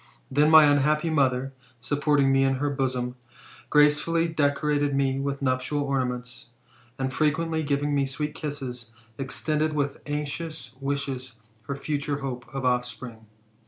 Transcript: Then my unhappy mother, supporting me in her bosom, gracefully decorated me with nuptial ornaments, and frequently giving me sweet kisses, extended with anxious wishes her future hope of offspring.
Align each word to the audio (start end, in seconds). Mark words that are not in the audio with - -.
Then 0.31 0.49
my 0.49 0.63
unhappy 0.65 1.11
mother, 1.11 1.53
supporting 1.79 2.31
me 2.31 2.43
in 2.43 2.55
her 2.55 2.71
bosom, 2.71 3.17
gracefully 3.69 4.27
decorated 4.27 4.95
me 4.95 5.19
with 5.19 5.43
nuptial 5.43 5.83
ornaments, 5.83 6.47
and 6.97 7.13
frequently 7.13 7.61
giving 7.61 7.93
me 7.93 8.07
sweet 8.07 8.33
kisses, 8.33 8.89
extended 9.19 9.73
with 9.73 10.01
anxious 10.07 10.73
wishes 10.79 11.35
her 11.67 11.75
future 11.75 12.21
hope 12.21 12.45
of 12.51 12.65
offspring. 12.65 13.27